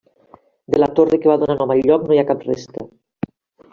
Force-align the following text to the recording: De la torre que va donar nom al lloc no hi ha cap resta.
De 0.75 0.79
la 0.79 0.87
torre 0.99 1.19
que 1.25 1.31
va 1.33 1.37
donar 1.43 1.57
nom 1.59 1.75
al 1.75 1.85
lloc 1.91 2.07
no 2.09 2.17
hi 2.17 2.23
ha 2.23 2.27
cap 2.31 2.45
resta. 2.51 2.89